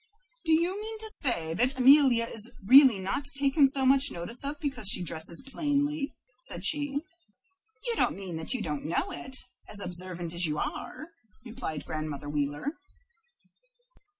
[0.45, 4.59] "Do you mean to say that Amelia is really not taken so much notice of
[4.59, 7.01] because she dresses plainly?" said she.
[7.85, 9.37] "You don't mean that you don't know it,
[9.69, 11.09] as observant as you are?"
[11.45, 12.79] replied Grandmother Wheeler.